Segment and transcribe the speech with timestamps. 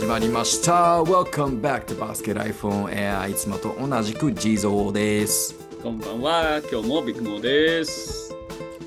[0.00, 1.02] 始まりました。
[1.02, 3.30] Welcome back to Basket Life on Air。
[3.30, 5.54] いつもと同じく地蔵です。
[5.82, 8.34] こんばんは、今日もビッグモーです。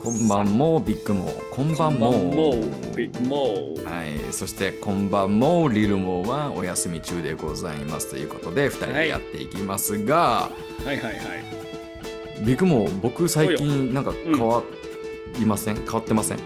[0.03, 1.49] こんばんもビッグモー。
[1.51, 2.13] こんばんも。
[2.95, 3.85] ビッグモー。
[3.85, 4.33] はい。
[4.33, 10.51] そしてこんばんもリルモーはお休み中でございますということで、二人でやっていきますが、は
[10.85, 11.15] いはいはい。
[12.43, 14.63] ビッグモー、僕最近なんか変わ
[15.37, 16.39] りません、変わってません？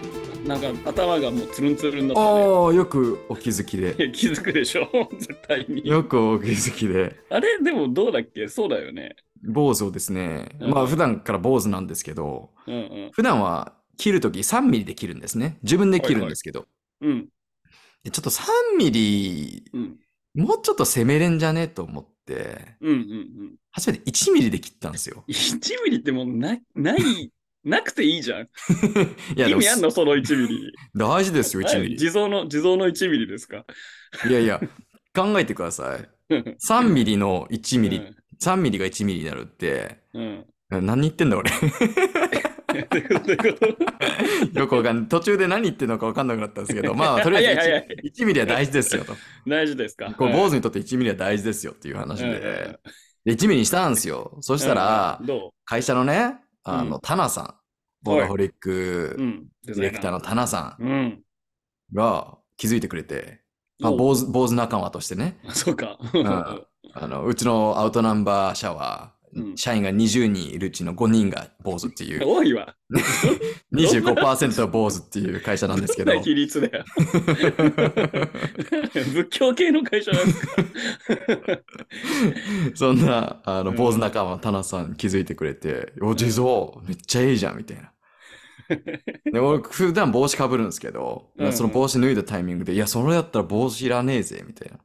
[0.46, 2.28] なんか頭がもうツルンツルンだったね。
[2.28, 4.10] ああ、よくお気づきで。
[4.12, 4.88] 気づくでしょ
[5.18, 5.86] 絶対に。
[5.86, 7.16] よくお気づきで。
[7.30, 7.62] あれ？
[7.62, 8.48] でもどうだっけ？
[8.48, 9.16] そうだよね。
[9.42, 13.10] 坊主をですね、うんまあ普段から坊主なんですけど、うんうん。
[13.12, 15.58] 普段は切るとき3ミリで切るんですね。
[15.62, 16.66] 自分で切るんですけど。
[17.00, 17.28] うん。
[18.04, 18.42] でちょっと3
[18.78, 19.98] ミリ、うん。
[20.34, 21.68] もうちょっと攻めれんじゃね？
[21.68, 23.02] と思って、うんうんう
[23.44, 23.54] ん。
[23.70, 25.24] 初めて1ミリで切ったんですよ。
[25.28, 27.32] 1ミリってもうな、ない、
[27.68, 28.42] なくていいじゃん。
[29.36, 29.90] いや、意味あんの？
[29.90, 30.72] その1ミリ。
[30.96, 31.96] 大事ですよ、1ミリ。
[31.96, 33.64] 地蔵の、地蔵の1ミリですか？
[34.28, 34.60] いやいや、
[35.14, 36.08] 考えてください。
[36.58, 38.02] 3ミリの1ミリ、
[38.40, 40.44] 3ミリが1ミリになるって、うん。
[40.70, 41.50] 何言ってんだ俺。
[44.54, 45.08] よくわかんない。
[45.08, 49.14] 途中で何言ってんのかわかんなくなったんですけど、まあ、 とりあえず 1, 早い早い1ミリは大事ですよと。
[49.46, 50.12] 大事ですか？
[50.14, 52.78] こうはい坊主にとって1ミリは大事ですよっていう話うんうんで、
[53.24, 54.36] で1ミリにしたんですよ。
[54.42, 55.20] そしたら
[55.64, 57.54] 会社のね、あの、うんタナさん、
[58.02, 59.16] ボーダホリック。
[59.64, 61.22] ディレクターのタナさんうん。
[61.92, 63.40] が気づいてくれて、
[63.78, 65.86] まあ、お坊主坊主仲間としてね、そうか。
[65.86, 65.98] ん
[66.94, 69.17] あのうちのアウトナンバーシャワー、うん
[69.56, 72.74] 社員が20人いるうちの5人が坊主っていう、 多いわ。
[73.74, 76.84] 25%坊主っていう会社なんですけどど比率だよ。
[78.94, 80.62] 仏教系の会社なんですか？
[82.74, 87.92] そんなあのうん坊主仲間のタナさん気づいてくれて、お地蔵、めっちゃいいじゃんみたいな。
[89.32, 94.78] で俺普段帽子かぶるんですけど、うんうんその帽子脱いだタイミングで、いや、それだったら帽子いらねえぜ、みたいな。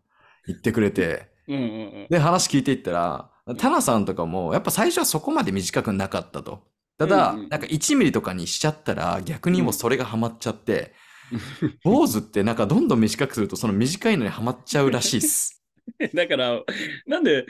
[0.47, 1.65] 言ってくれて、うんうんう
[2.05, 2.07] ん。
[2.09, 6.63] で、話聞いていったら、タナさんとかも、やっぱ最初はそこまで短くなかったと。
[6.97, 10.93] ただ、うんうんなんか1ミリとかにしちゃったら、逆にもうそれがハマっちゃって、
[11.83, 15.63] 坊主ってなんかどんどん短くすると、その短いのにハマっちゃうらしいっす。
[16.13, 16.61] だから、
[17.05, 17.45] なんで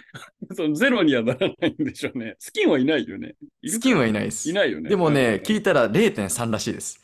[0.55, 2.35] そのゼロにはならないんでしょうね。
[2.39, 3.35] スキンはいないよね。
[3.67, 4.49] スキンはいないです。
[4.49, 4.89] いないよね。
[4.89, 6.99] でもね、聞いいたら0.3らしいです。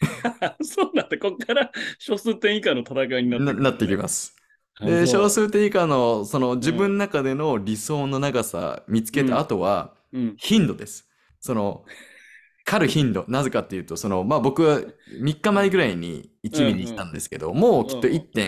[0.62, 1.16] そうなんだ。
[1.18, 4.36] こっから小数点以下の戦いになってくるななってきます。
[4.80, 10.36] あで、小数点以下の、その自分の中での理想の長さ見つけた後は、うん。
[10.36, 11.08] 頻度です。
[11.40, 11.84] その、
[12.64, 13.24] 狩る頻度。
[13.28, 18.46] なぜかっていうと、その、まあ僕は3日前ぐらいに1ミリにしたんですけど、もうきっとうんうん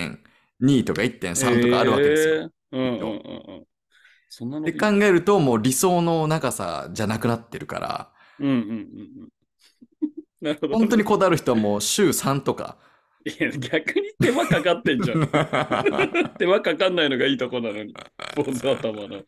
[0.61, 2.37] 1.2とか1.3とかあるわけですよ。
[2.43, 3.67] えーうんうんうんうん。
[4.29, 8.73] そんなので考えると、もう理想の長さじゃなくなってるから、うんうんうんう
[9.27, 9.29] ん。
[10.41, 10.77] なるほど。
[10.77, 12.77] 本当にこだわる人はもう週3とか。
[13.31, 15.29] 逆に手間かかってんじゃん。
[16.39, 17.95] 手間かかんないのがいいとこなのに。
[18.37, 19.19] 坊主頭の。
[19.19, 19.23] っ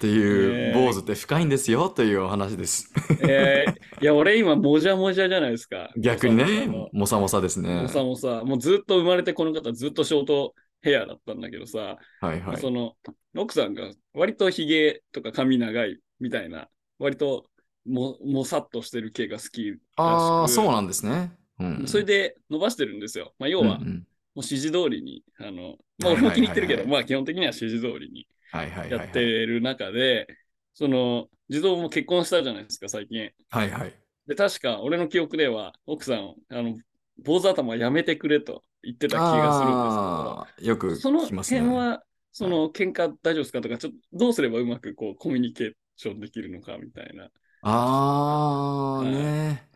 [0.00, 2.92] ていう、ねえ坊主って深いんですよというお話です。
[3.22, 5.90] えー、いや、俺今、もじゃもじゃじゃないですか。
[5.96, 7.86] 逆にねも、もさもさですね。
[7.88, 12.56] さもさ、もうずっと生まれてこの方、ずっとショートヘアだったんだけどさ、はいはい。
[12.58, 12.94] その、
[13.36, 16.68] 奥さんが割とヒゲとか髪長いみたいな、
[16.98, 17.46] 割と
[17.86, 21.32] も、もさっとしてる系が好きああ、そうなんですね。
[21.58, 21.86] うん。
[21.86, 23.34] それで伸ばしてるんですよ。
[23.38, 29.00] まあ、要は、うんうんもう指示通りに、あの、まあ、はいはいはいはい俺も気に入ってるけど、まあ、基本的には指示通りにはいはいはいはい。
[29.00, 30.28] やってる中で、
[30.74, 33.30] その、児童も結婚したじゃないですか、最近。
[33.50, 33.94] はいはい。
[34.28, 36.78] で、確か、俺の記憶では、奥さん、あの、
[37.24, 41.60] 坊主頭やめてくれと言ってた気がするんですけど、その聞きますね。
[41.60, 47.30] 辺は、その、喧嘩大丈夫ですかとか、ちょっと、どうすればうまく、こう、コミュニケーションできるのか、みたいな。
[47.62, 49.67] ああ、ね。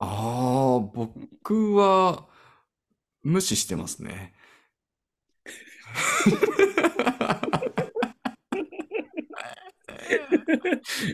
[0.00, 2.26] ああ、僕は
[3.22, 4.34] 無視してますね。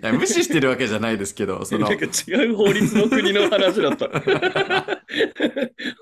[0.03, 2.09] いや無視してるわけじゃないですけど、そのなん、か違
[2.49, 4.09] う法律の国の話だった。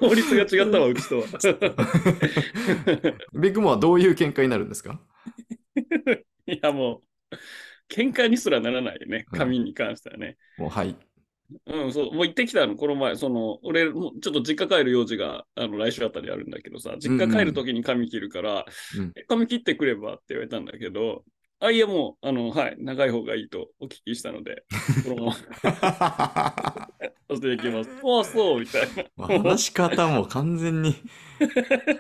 [0.01, 1.27] 法律が違ったわ、うちとは。
[3.35, 5.01] ビッグモアはどういう見解になるんですか？
[6.47, 7.37] いや、もう、
[7.93, 10.37] 喧嘩にすらならないよね、うん髪に関してはね。
[10.57, 10.97] もうはい。
[11.67, 18.65] うん、そう、もう行ってきたの、この前、その、俺、もうちょっと実家帰る用事が、あの、来週あたりあるんだけどさ、実家帰るときに髪切るから、
[18.97, 21.25] うんえ髪切ってくればって言われたんだけど、
[21.61, 24.65] あ、いや、もう、あの、はい、長い方がいいとお聞きしたので、
[25.05, 25.33] このまま
[27.33, 27.91] させていきます。
[28.03, 29.27] ああ、そう、みたいな。
[29.29, 30.97] 話し方も完全に、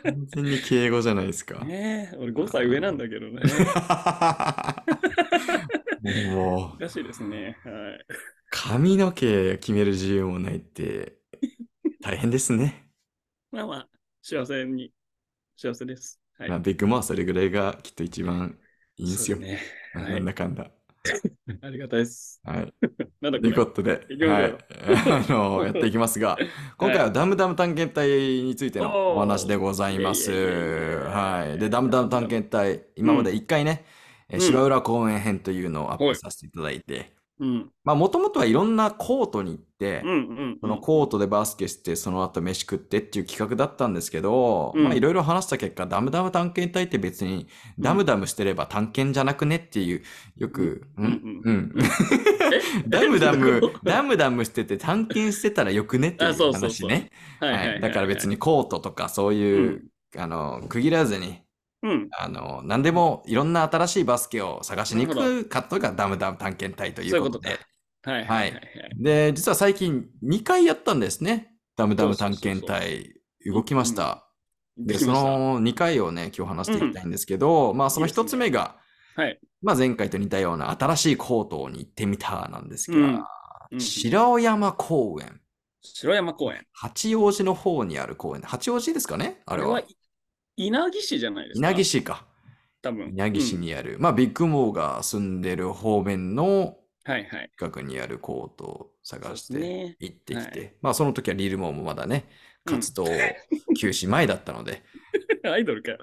[0.03, 1.65] 完全に敬語じゃないですか。
[1.65, 3.41] ねえ、俺5歳上なんだけどね。
[6.35, 7.57] もう、おかしいですね。
[7.65, 7.75] はい。
[8.53, 11.17] 髪の毛決める自由もないって、
[12.03, 12.87] 大変ですね。
[13.51, 13.89] まあまあ、
[14.21, 14.93] 幸せに、
[15.57, 16.21] 幸せです。
[16.39, 18.59] はいまあ、ビッグモはそれぐらいがきっと一番
[18.97, 19.39] いいんですよ。
[19.39, 19.59] ね。
[19.95, 20.71] なはいんだかんだ。
[21.63, 22.43] ありがたいです。
[22.45, 22.75] はい。
[23.23, 24.59] なんだというこことで、はい。
[25.31, 26.37] あの、やっていきますが、
[26.77, 30.31] 今回はダムダム探検隊についてのお話でございます。
[30.31, 31.59] はい。
[31.59, 33.87] で、ダムダム探検隊、今まで一回ね、
[34.39, 37.22] 芝浦公園編というのをアップさせていただいて。
[37.85, 40.59] まあ、もともとはいろんなコートに行ってうん、うん。
[40.61, 44.85] そのコートでバスケして、その後飯食ってっていう企画だったんですけど、うん。
[44.85, 47.49] まあいろいろ話した結果、ダムダム探検隊って別に、
[47.81, 50.03] ダムダムしてれば探検じゃなくねっていう、
[50.37, 51.43] よく、うん。
[51.45, 51.75] うん、
[52.87, 57.11] ダムダムダムダムしてて探検してたらよくねっていう話ね。
[57.41, 57.81] はいはいはい。
[57.81, 59.85] だから別にコートとかそういう、
[60.17, 61.43] あの、区切らずに、
[61.83, 62.09] うん。
[62.19, 67.59] あの、何でもいろんな新しいバスケを探しに行くカットがダムダム探検隊といそうことで
[68.05, 68.13] か。。
[68.13, 68.63] はいはいはいはい。
[68.99, 71.55] で、実は最近2回やったんですね。
[71.77, 73.15] ダムダム探検隊
[73.47, 74.29] 動きました。
[74.77, 78.77] で、その2回をね、今日話していきたいんですけど、まあその1つ目が、
[79.17, 79.39] はい。
[79.61, 83.25] まあ前回と似たような新しいコートに行ってみたなんですが、うんうん
[83.79, 85.41] 白尾山公園。
[85.81, 86.67] 白山公園。
[86.73, 88.43] 八王子の方にある公園。
[88.43, 89.41] 八王子ですかね？
[89.47, 89.81] あれは。
[90.57, 91.71] 稲城市じゃないですか？
[91.71, 92.27] 稲城市か。
[92.83, 93.09] 多分。
[93.11, 97.51] 稲城市うんにある、まあビッグモーが住んでる方面のはいはい。
[97.59, 103.07] 近くにあるコートを探してね行ってきて、はまあその時はリルモーもまだね、うん活動
[103.77, 104.85] 休止前だったので、
[105.43, 105.99] アイドルかよ。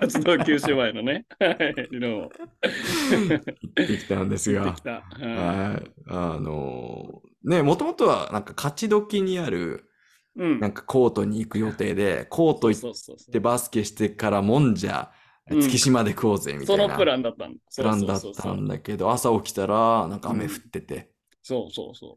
[0.00, 1.26] 活動休止前のね。
[1.38, 1.88] はい。
[1.92, 5.90] リノ行ってきたんですがはい。
[6.08, 9.88] あのね、もともとはなんか勝ち時にある
[10.36, 10.60] うん。
[10.60, 12.92] なんかコートに行く予定で、コート行っ
[13.30, 15.22] てバスケしてからもんじゃ、うん
[15.60, 17.58] 月島で食おうぜみたいなそのプランだったんだ。
[17.74, 21.10] プランだったんだけど、朝起きたらなんか雨降ってて、
[21.42, 22.16] そうそうそ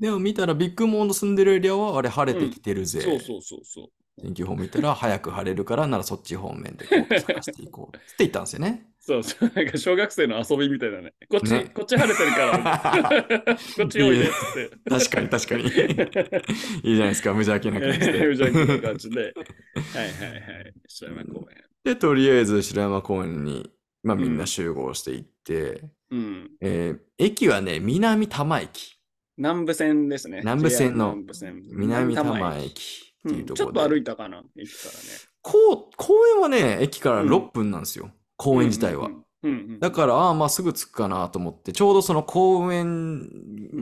[0.00, 3.00] でも見たらビッグモーの住んでるエリアはあれ晴れてきてるぜ。
[3.00, 3.02] う。
[3.02, 4.01] そうそうそうそう。
[4.20, 8.92] 天気予報見たら早く晴れるからならそっち方面でコート探していこうって言ったんですよね。
[9.04, 9.50] そうそう。
[9.52, 11.12] なんか小学生の遊びみたいだね。
[11.28, 13.56] こっち、ねこっち晴れてるから。
[13.76, 14.70] こっちおいでっつって。
[14.88, 15.64] 確かに確かに。
[16.88, 18.12] いいじゃないですか、無邪気な感じで。
[18.24, 19.20] 無邪気な感じで。
[19.20, 20.74] はいはいはい。
[20.86, 21.64] 白山公園。
[21.82, 23.68] で、とりあえず白山公園に、
[24.04, 26.50] まあ、みんな集合していって、うん。
[26.60, 28.98] えー駅はね、南多摩駅。
[29.36, 30.38] 南部線ですね。
[30.40, 33.80] 南部線の南部線南多摩駅ってうんちょっいうところで。
[33.80, 35.22] と歩いたかな、駅からね。
[35.42, 38.10] こう公園はね、駅からうん6分なんですよ。
[38.36, 39.06] 公園自体は。
[39.06, 39.24] うんうんうん。
[39.42, 43.28] うんだから、ああ、まあすぐ着くかなと思って、ちょうどその公園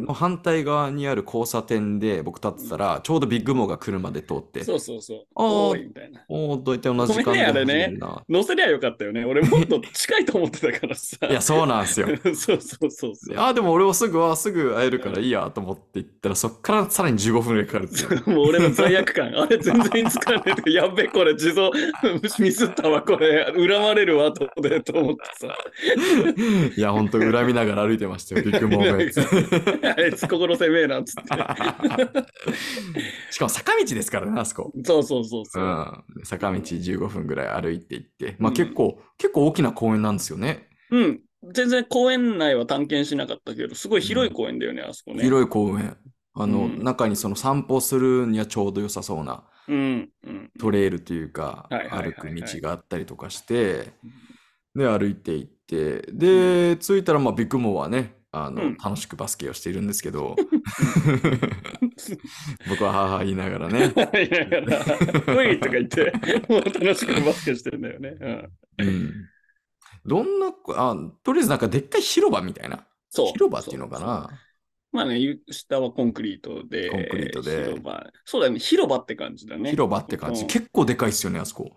[0.06, 5.26] の反対側にある交差点で僕立ってたら、ちょうどビッグモーが車で通って、そうそうそう。
[5.34, 6.22] あーおいみたいな。
[6.28, 7.98] おお、どういって同じ時間でね。
[8.28, 9.24] 乗せりゃよかったよね。
[9.24, 11.16] 俺もっと近いと思ってたからさ。
[11.28, 12.08] いや、そうなんですよ。
[12.34, 13.38] そうそうそうそう。
[13.38, 18.30] ああ、でも俺もすぐ、あすぐ会えるからいいやと思って行ったら、そっからさらに15分ぐらいかかるっていう。
[18.30, 19.38] もう俺の罪悪感。
[19.38, 20.70] あれ全然つかねえと。
[20.70, 21.70] やっべ、これ自動
[22.38, 23.44] ミスったわ、これ。
[23.52, 25.49] 恨まれるわ、後でと思ってさ。
[26.76, 29.20] いや、ほんと恨みながら歩いてましたよ、ビッグモーのやつ。
[29.86, 31.22] あいつ心攻めえな、っつって。
[33.30, 34.72] しかも坂道ですからね、あそこ。
[34.84, 35.66] そうそうそうそうう。
[35.66, 36.04] ん。
[36.24, 38.36] 坂道15分ぐらい歩いて行って。
[38.38, 40.68] まあうん結構、結構大きな公園なんですよね。
[40.90, 41.20] うん。
[41.52, 45.22] 全然公園内は探検しなかったけど、すごい広い公園だよね、あそこね。
[45.22, 45.96] 広い公園。
[46.34, 50.10] あの、うん中にその散歩するにはちょうど良さそうなうん。
[50.24, 50.50] うん。
[50.58, 53.92] トレイルというか、歩く道があったりとかして、
[54.74, 60.36] で、歩いて行って、で、着いたら、まあ、ビッグモーはね、あの、うん楽しくバスケをしているんですけど、
[62.68, 66.12] 僕は母言いながらね、 いやいとか言って、
[66.48, 68.16] もう楽しくバスケしてるんだよね。
[68.78, 68.86] うん。
[68.86, 69.12] うん。
[70.06, 72.86] どんな、あ、とりあえずなんかでっかい広場みたいな。
[73.08, 73.26] そう。
[73.32, 74.30] 広場っていうのかな。
[74.92, 76.90] まあね、ゆ下はコンクリートで。
[76.90, 78.06] コンクリートで広場。
[78.24, 79.70] そうだよね、広場って感じだね。
[79.70, 80.42] 広場って感じ。
[80.42, 81.72] うん結構でかいっすよね、あそこ。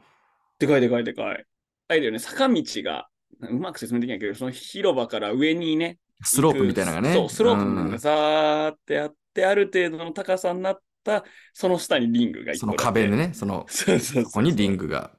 [0.59, 1.45] でかいでかいでかい。
[1.87, 3.07] あれだよね、坂道が、
[3.41, 7.13] うまく説明できないけど、その広場から上にね、スロープみたいなのがね。
[7.13, 11.23] そう、スロープなんうんかザーってあって、ある程度の高さになった、
[11.53, 13.15] その下にリングがその壁で。
[13.15, 13.91] ね、その、 そ。
[14.23, 15.11] ここにリングが、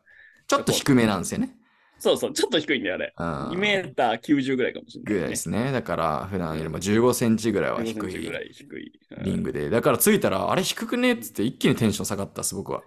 [0.47, 1.57] ちょっと低めなんですよね。
[1.99, 3.15] そうそう、ちょっと低いんだよ、あれ。
[3.17, 5.73] うん2メーター90ぐらいかもしれない、ぐらいですね。
[5.73, 9.71] だから、普段よりも15センチぐらいは低15センチいリングで。
[9.71, 12.83] だから着いたら、あれ低くねっつって一気にテンション下がったっす、僕は。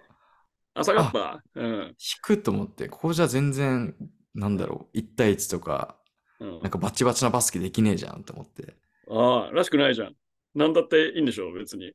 [0.74, 1.42] あ、下がった。
[1.54, 1.94] うん。
[1.98, 3.94] 低いと思って、ここじゃ全然、
[4.34, 5.96] なんだろう、1対1とか、
[6.40, 8.76] うんなんかバチバチなバスケできねえじゃんと思って。
[9.10, 10.14] ああ、らしくないじゃん。
[10.54, 11.92] なんだっていいんでしょう、別に。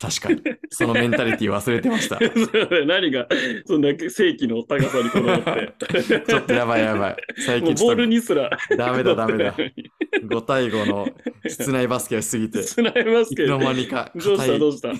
[0.00, 0.40] 確かに。
[0.70, 2.18] そのメンタリティ忘れてました。
[2.86, 3.26] 何が、
[3.66, 6.02] そんな正規の高さにこだわって。
[6.22, 7.16] ちょっとやばいやばい。
[7.36, 8.48] 最もうボールにすら。
[8.70, 9.56] とダメだダメだ。
[10.22, 11.08] 5対5の
[11.46, 13.42] 室内バスケをしすぎて、スナイバスケ。
[13.42, 14.58] いつの間にかどうした？
[14.58, 14.92] どうした？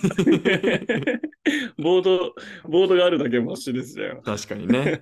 [1.78, 2.34] ボード、
[2.68, 4.20] ボードがあるだけマシですよ。
[4.24, 5.00] 確かにね。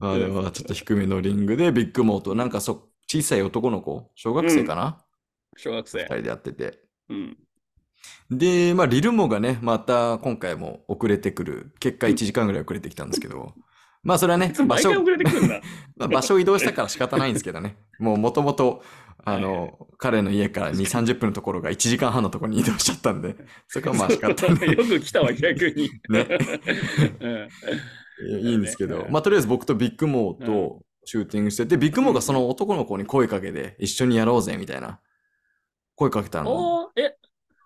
[0.00, 5.04] まあでもちょっと低めのリングでビッグモーとなんかそ小さい男の子、小学生かな、
[5.56, 6.04] 小学生二。
[6.06, 6.80] 人でやってて。
[7.08, 7.36] うん。
[8.30, 11.74] で、まあリルモがね、また今回も遅れてくる。
[11.80, 13.54] 結果1時間ぐらい遅れてきたんですけど、
[14.02, 14.92] まあそれはね、場所
[15.96, 17.76] 場所を 移動したから仕方ないんですけどね。
[17.98, 18.82] もうもともと、
[19.22, 23.36] あの、彼の家から2、30分のところが1時間半のところに移動しちゃったんで、
[23.68, 24.72] そこはまあ仕方ない。
[24.72, 25.90] よく来たわ、逆に。
[26.08, 26.26] ね。
[27.20, 27.48] うん。
[28.46, 35.00] いいんですけど、うんまあとりあえず僕とビッグモーとシューティングしてて、ビッグモーがその男の子に声かけて、一緒にやろうぜみたいな。
[35.96, 36.90] 声かけたの。
[36.96, 37.14] え、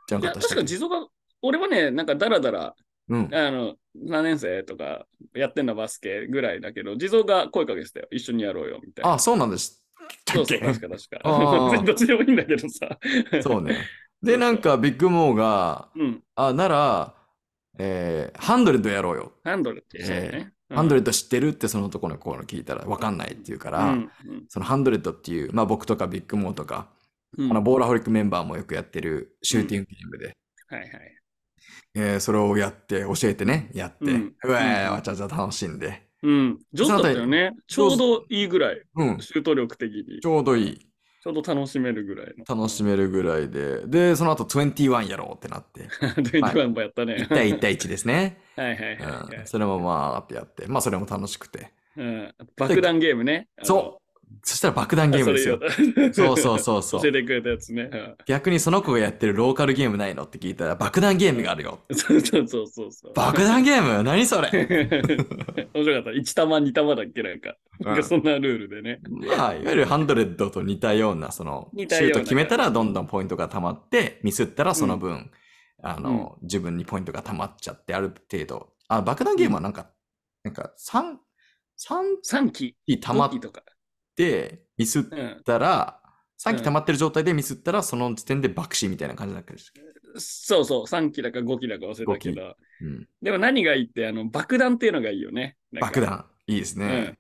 [0.07, 1.07] じゃいや、確なかったっけか地蔵が、
[1.43, 2.75] 俺はね、なんかダラダラ、
[3.09, 3.35] うん。
[3.35, 8.09] あの、何年生とかやってんのバスケぐらいだけど、地蔵が声かけてたよ。
[8.11, 9.13] 一緒にやろうよ、みたいな。
[9.15, 9.85] あ、そうなんです。
[10.33, 11.21] そうそう、確か確か。
[11.25, 12.99] あー どっちでもいいんだけどさ。
[13.43, 13.77] そうね。
[14.23, 16.23] で、なんかビッグモーが、うん。
[16.35, 17.15] あ、なら、
[17.79, 19.33] えー、ハンドレッドやろうよ。
[19.45, 20.53] ハンドルって言ってたよね。
[20.71, 24.11] ハンドレッド知ってるってその男の子に聞いたらわかんないって言うから、うん
[24.49, 26.89] そのハンドレッドっていう、まあ僕とかビッグモーとか、
[27.37, 30.37] うんあのボーラホリックメンバーもよくやってるシューティングゲームで、
[30.69, 30.91] はいはい。
[31.97, 34.13] えーそれをやって、教えてね、やって、うう
[34.49, 36.59] んわー、うんわちゃわちゃ楽しんで、うん。
[36.73, 37.53] 上手だったよね。
[37.69, 38.83] ちょうどいいぐらい。
[38.97, 40.21] うん、シュート力的に。
[40.21, 40.79] ちょうどいい。
[41.23, 42.45] ちょうど楽しめるぐらいの。
[42.57, 45.89] 楽しめるぐらいで、で、その後21やろうってなって、
[46.21, 47.17] 21もやったね。
[47.17, 48.39] 1対1対1ですね。
[48.57, 51.73] はいはいはいはいうん、それもまあってやって、まあそれも楽しくて。
[51.97, 52.35] うん。
[52.57, 53.49] 爆弾ゲームね。
[53.63, 54.04] そう
[54.43, 55.59] そしたら爆弾ゲームですよ。
[56.13, 57.89] そうそうそうそう教えてくれたやつね。
[57.93, 61.81] うん逆にその子がやってるローカルゲームないのって聞いたら爆弾ゲームがあるよ。
[61.93, 63.13] そうそうそうそう。
[63.15, 64.03] 爆弾ゲーム？
[64.03, 64.51] 何それ、
[65.75, 66.11] 面白かった。
[66.11, 67.57] 1玉2玉だっけなんか。
[67.81, 69.01] なんかそんなルールでね。
[69.09, 75.31] まあ、いわゆるハンドレッドと似たような、その、シュート決めたらどんどんポイントが溜まって、ミスったらその分、
[75.83, 78.69] あの、自分にポイントが溜まっちゃって、ある程度。
[78.89, 79.91] あ、爆弾ゲームはなんか、
[80.45, 81.17] なんか3、
[81.79, 83.63] 3 3期、機溜まっ5期とか。
[84.15, 85.45] て、ミスっうん。
[85.45, 86.01] たら、
[86.39, 89.71] 3うん機溜まってる状態でミスったら、その時点で爆死みたいな感じだったでし
[90.17, 92.57] そうそう、3期だか5期だか忘れたけど。
[92.81, 93.09] うん。
[93.23, 95.57] でも何がいいって、あの、爆弾っていうのがいいよね。
[95.81, 96.01] 爆。
[96.01, 96.27] 弾。
[96.47, 96.87] いいですね。
[96.87, 97.19] うん。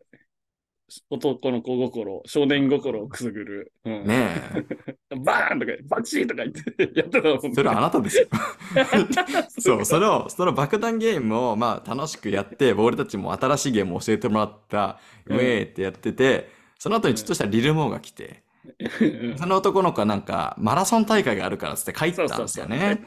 [1.10, 3.72] 男の子心、少年心をくすぐる。
[3.84, 4.34] うん、ね
[5.24, 7.54] バーンとか、バチーとか言ってやってたもんねえ。
[7.54, 8.28] それはあなたですよ。
[9.48, 16.50] そう、その、その爆弾ゲームを、まあ、楽しくやって、俺たちも新しいゲームを教えてもらった、ウうんェーってやってて、
[16.84, 18.42] その後にちょっとしたリルモーが来て、
[19.00, 23.06] うんその男の子はなんか、マラソン大会があるからっつって帰ったんですよね。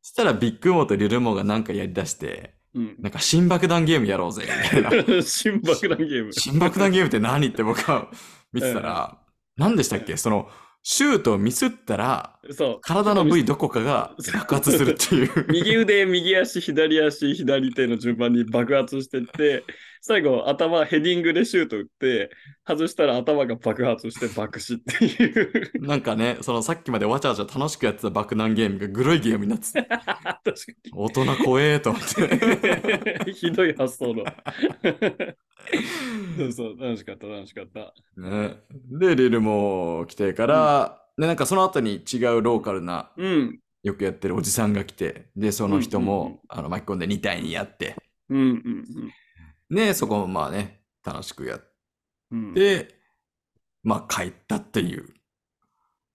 [0.00, 2.96] そしたらビッグモーとリルモーがなんかやり出して、うん。
[2.98, 5.20] なんか新爆弾ゲームやろうぜ、みたいな。
[5.20, 6.32] 新爆弾ゲーム。
[6.32, 8.08] 新爆弾ゲームって何って僕は
[8.54, 9.18] 見てたら、
[9.58, 10.16] 何でしたっけ？
[10.16, 10.48] その、
[10.82, 12.78] シュートをミスったら、そう。
[12.80, 15.46] 体の部位どこかが爆発するっていう。
[15.50, 19.64] 右腕、右足、左足、左手の順番に爆発してって、
[20.00, 22.30] 最後、頭、ヘディングでシュート打って、
[22.64, 25.70] 外したら頭が爆発して爆死っていう。
[25.80, 30.42] なんかね、そのさっきまでわちゃわちゃ楽しくやってた爆弾ゲームがグロいゲームになってて、 確か
[30.92, 33.30] 大人怖えと思って。
[33.30, 33.32] に。
[33.34, 34.24] ひどい発想の。
[36.38, 37.94] そうそう、楽しかった、楽しかった。
[38.16, 38.60] ね、
[38.90, 43.60] で、リルも来てから、で、なんかその後に違うローカルな、うん。
[43.82, 47.96] よくやってるおじさんが来て、で、その人うんうんうんも、あの巻き込んで2対2やって、
[48.28, 48.84] うんうん
[49.70, 51.60] ね、そこもまあね、楽しくやっ
[52.32, 52.52] うん。
[52.56, 52.88] うん、
[53.84, 55.14] まあ帰ったっていう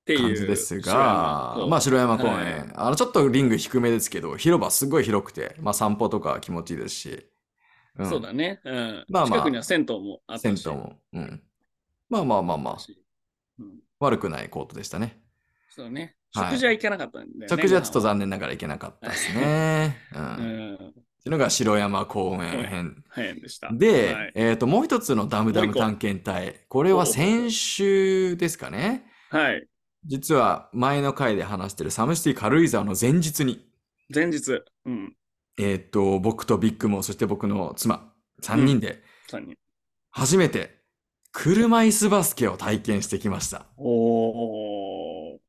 [0.05, 7.29] 感じですが、まあ白山公園、はいあのちょっとリング低めですけど、広場すごい広くて、まあ散歩とか気持ちいいですし、
[7.98, 8.62] うんそうだね。
[8.63, 9.05] うん。
[9.10, 10.62] まあまあ近くには銭湯もあったし。
[10.62, 11.43] 銭湯も、うん。
[12.10, 12.77] まあまあまあまあ、
[13.60, 13.79] うん。
[14.05, 15.22] 悪くないコートでしたね。
[15.70, 16.01] そうね。
[16.01, 17.48] はい食事は行けなかったんだよね。
[17.50, 19.98] 食事はちょっと残念ながら行けなかったですね。
[20.15, 20.22] うん。
[20.22, 20.46] うってん。
[20.46, 23.03] いうのが白山公園編。
[23.13, 23.70] 変でした。
[23.74, 26.62] で、はいえっ、と、もう一つのダムダム探検隊。
[26.70, 29.05] これは先週ですかね。
[29.29, 29.67] はい。
[30.05, 33.70] 実は前の回で話してるサムシティ軽井沢の前日に、
[34.13, 34.63] 前日。
[34.86, 35.15] うん。
[35.60, 39.58] えっ、と、僕とビッグモー、そして僕の妻、3人で3人。
[40.12, 40.81] 初めて
[41.32, 43.66] 車椅子バスケを体験してきました。
[43.78, 45.40] おー。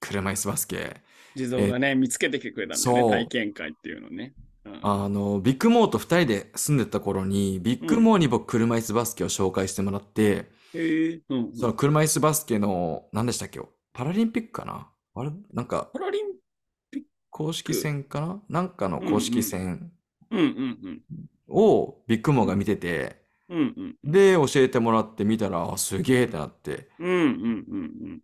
[0.00, 1.00] 車椅子バスケ。
[1.34, 3.10] 地蔵がね、見つけてきてくれたんだね。
[3.10, 4.34] 体験会っていうのね。
[4.36, 10.50] うんあの、ビッグモーと2人で住んでた頃に、ビッグモーに僕車椅子バスケを紹介してもらって。
[10.74, 11.56] うん。
[11.56, 13.60] その車椅子バスケの、何でしたっけ
[13.94, 14.88] パラリンピックかな？
[15.14, 15.30] あれ？
[15.52, 16.26] なんか、パラリン、
[17.30, 18.42] 公式戦かな？
[18.48, 19.90] なんかの公式戦
[20.30, 21.02] うんうん
[21.48, 23.19] をビッグモーが見てて、
[23.50, 24.12] うんうん。
[24.12, 26.88] で、教えてもらってみたら、あすげえってなって。
[26.98, 28.20] うんうんうんうん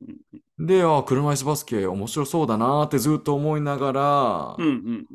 [0.58, 0.66] うん。
[0.66, 5.06] で、あ車椅子バスケ面白そうだなってずっと思いながら、うんうん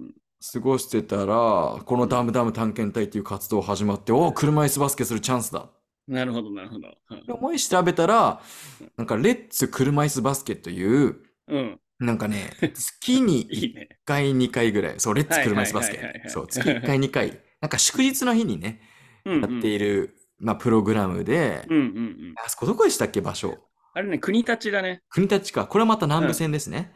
[0.53, 5.69] 過ごしてたら、このダムダム探検隊っていう活動始まって、お車椅子バスケするチャンスだ。
[6.07, 6.15] うん。
[6.15, 6.87] なるほどなるほど。
[7.11, 8.41] うん思い調べたら、
[8.97, 11.79] なんか、レッツ車椅子バスケという、うん。
[11.99, 13.99] なんかね、月に1 いいね。
[14.03, 16.23] 回、2回ぐらい、そう、レッツはい車椅子バスケ。
[16.25, 18.90] そう、月1回、2回、なんか祝日の日にね、うん
[19.25, 22.33] やっている、まあ、プログラムで、うんうんうん。
[22.43, 23.57] あそこどこでしたっけ、場所？
[23.93, 25.01] あれね、国立だね。
[25.09, 25.67] 国立か。
[25.67, 26.93] これはまた南部線ですね。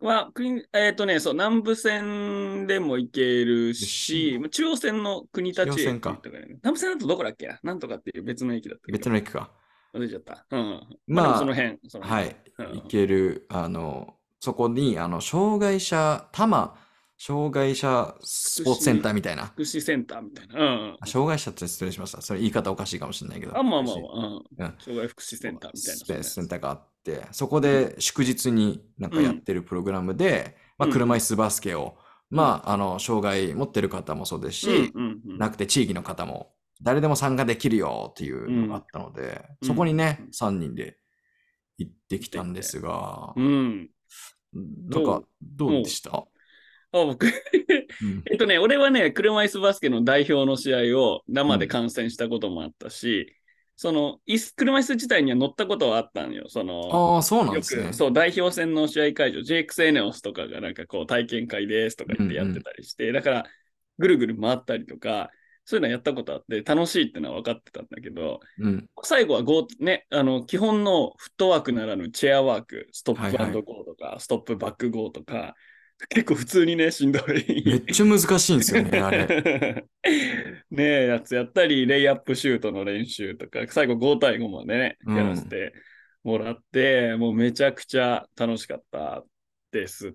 [0.00, 7.46] は、国えっ、とね、そう、南部線でも行けるし、中央線の国立駅ね南部線だとどこだっけ？
[7.46, 9.50] ななんとかっていう別の駅だった別の駅か。
[9.94, 10.44] 忘れちゃった。
[10.50, 10.60] うん。
[11.06, 11.78] まあまあ、その辺。
[11.88, 12.36] その辺はい。
[12.58, 16.76] うん行ける、あの、そこに、あの、障害者、多摩、
[17.16, 19.46] 障害者スポーツセンターみたいな。
[19.46, 20.54] 福祉センターみたいな。
[20.54, 20.96] うんうん。
[21.00, 22.20] あ障害者って失礼しました。
[22.20, 23.56] それ言い方おかしいかもしれないけど。
[23.58, 24.34] あ、まあまあまあ、うん。
[24.34, 25.98] うん障害福祉センターみたいな。
[25.98, 31.96] スペースセンターがあって、そこで祝日になんかやってるプログラムで、まあ、うん車椅子バスケを、
[32.30, 36.52] まあ、あの、障害持ってる方もそうですし、うんうんうんなくて地域の方も、
[36.82, 40.98] 誰でも参加できるよっていうのがあったので、うんそこにねうん、3人で
[41.78, 43.90] 行ってきたんですが、うん。
[44.52, 46.24] なんか、どうでした？
[47.00, 53.34] あ、僕、うんえっとね、俺はね、車椅子バスケの代表の試合を生で観戦したこともあったし、
[53.76, 56.44] その、椅子車椅子自体には乗ったことはあったんよ。
[56.48, 57.92] その、ああ、そうなんよですねく、。
[57.92, 63.44] そう、代表戦の試合会場、JX エネオスとかがなんかこう体験会ですとか言ってやってたりして、だから、
[63.98, 65.30] ぐるぐる回ったりとか、
[65.64, 68.86] そういうのやったことあって、楽しいってのは分かってたんだけど、うん。
[69.02, 75.54] 最後はゴー、ね、あの、基本のフットワークならぬチェアワーク、ストップはいはいゴーとか、ストップバックゴーとか、
[76.10, 77.64] 結構普通にね、しんどい。
[77.64, 79.26] めっちゃ難しいんですよね、あれ。
[80.70, 85.72] ねえ、やつやったり、レイアップシュートの練習とか、最後5対5までね、うんやらせて
[86.22, 89.24] もらって、もうめちゃくちゃ楽しかった
[89.70, 90.12] ですっ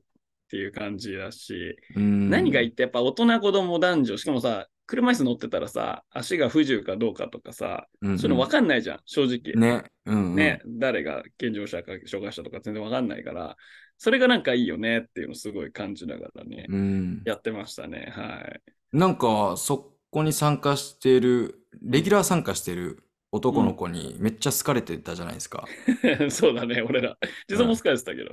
[0.49, 9.53] ていう感じだし、うん何が言ってやっぱ大人子供男女、しかもさ、車椅子乗ってたらさ、足が不自由かどうかとかさ、うんうんそういうの分かんないじゃん、正直。
[9.55, 9.83] ね。
[10.05, 13.55] うんうんね、誰が健常者か障害者とか全然わかんないから、
[13.99, 17.21] それがなんかいいよねっていうのをすごい感じながらね、うん。
[17.25, 18.13] やってましたね。
[18.15, 18.61] はい。
[18.97, 25.65] なんか、そこに参加してる、レギュラー参加してる男の子にめっちゃ好かれてたじゃないですか。
[26.31, 27.17] そうだね、俺ら。
[27.49, 28.31] 実はもう疲れてたけど。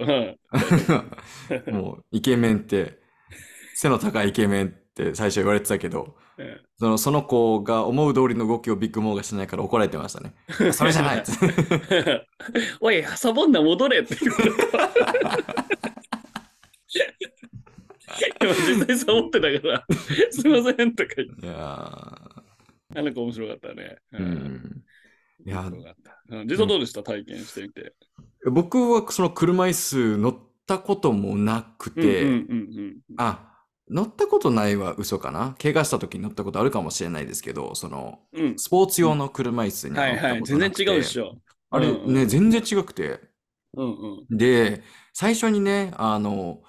[1.66, 3.00] うん もう、イケメンって、
[3.74, 10.34] 背の高いイケメンって最初言われてたけど、うんそのその子が思う通りの動きをビッグモーがしないから怒られてましたね。
[10.72, 11.24] それじゃない
[12.80, 15.45] おい、サボンナ戻れって言われた。
[18.40, 19.86] 実際サボってたから、
[20.30, 21.54] すいませんとか言って、いや
[22.94, 23.96] なんか面白かったね。
[24.12, 24.82] ーうん。
[25.44, 27.02] いや面白かったうん実はどうでした？
[27.02, 27.94] 体験してみて。
[28.50, 33.52] 僕はその車椅子乗ったこともなくて、うんうんうんあ、
[33.88, 35.56] 乗ったことないは嘘かな？
[35.60, 38.44] 怪我した時に乗ったことあるかもしれないですけど、その、うん。
[38.44, 40.42] うんスポーツ用の車椅子には乗ったはいはい。
[40.44, 41.34] 全然ことなくて、違うでしょ。
[41.70, 43.20] あれうんうんね、全然違くて。
[43.74, 43.86] うん
[44.30, 44.36] うん。
[44.36, 46.62] で、最初にね、あの、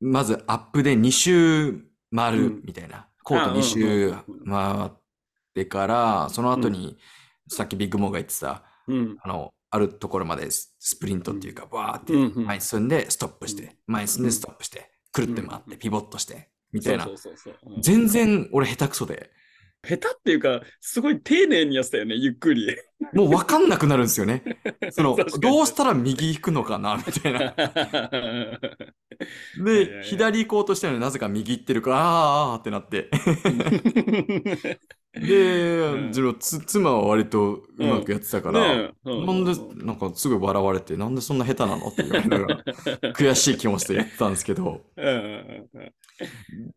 [0.00, 1.72] まずアップで2周
[2.14, 2.62] 回るうん。
[2.64, 3.08] みたいな。
[3.22, 4.14] コート2周
[4.46, 4.90] 回っ
[5.54, 6.98] てから、その後に、
[7.48, 9.16] さっきビッグモーが言ってた、うん。
[9.20, 12.46] あの、あるところまでススプリントっていうか、バーってうんうん。
[12.46, 15.78] 前に進んで、ストップして、前に進んで、ストップして、くるって回って、うん。
[15.78, 17.08] ピボットして、みたいな。
[17.82, 19.30] 全然俺下手くそで、
[19.86, 22.76] 下手っていうか、すごい丁寧にやってたよね、ゆっくり。
[23.12, 24.42] もう分かんなくなるんですよね。
[24.90, 27.54] そのどうしたら右行くのかな、みたいな。
[29.54, 29.94] いやいやいや。
[29.94, 33.10] で、左行こうとしたのになぜか右行ってるから、あーあーってなって。
[35.14, 36.06] で、うん。
[36.08, 39.52] 自分つ妻は割とうまくやってたから、ねえうなんで、
[39.84, 42.64] なんかすぐ笑われて、なんでそんな下手なのって言われながら、
[43.14, 45.94] 悔しい気持ちでやってたんですけど、うんうんうん。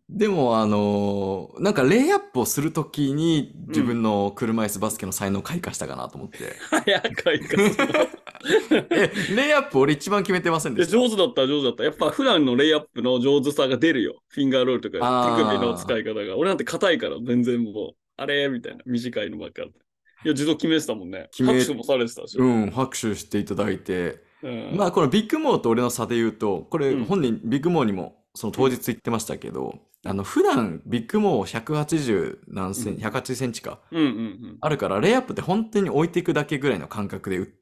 [0.09, 6.55] でも、あのーなんかレイアップをするときに自分の車椅子バスケの才能を開花したかなと思って。
[6.69, 8.20] 早く
[9.35, 10.97] レイアップ俺一番決めてませんでした。
[10.97, 11.83] 上手だった、上手だった。
[11.83, 14.21] やっぱ普段のレイアップの上手さが出るよ。
[14.27, 16.37] フィンガーロールとか手首の使い方が。
[16.37, 18.47] 俺なんて硬いから全然もう、あれ？
[18.49, 18.83] みたいな。
[18.85, 19.69] 短いのばっかり。
[19.69, 21.29] いや、自動決めてたもんね。
[21.37, 22.37] 拍手もされてたし。
[22.37, 24.23] うん、拍手していただいて。
[24.43, 37.60] うんまあ、このビッグモーと俺の差で言うと、これうん本人、ビッグモーにもその当日言ってましたけど、あの、普段ビッグモー180何センチ、180センチか、うんうんあるから、レイアップって本当に置いていくだけぐらいの感覚で打って、うん。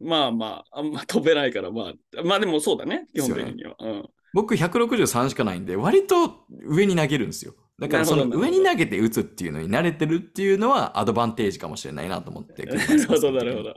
[0.00, 3.76] まあまあ、あんま飛べないから、まあ、まあでもそうだね、基本的には。
[3.80, 7.54] うん僕163しかないんで、割と上に投げるんですよ。
[7.80, 12.64] だからその上に投げて打つっていうのに慣れてるっていうのはアドバンテージかもしれないなと思って。
[12.64, 13.74] なるほど、なるほど。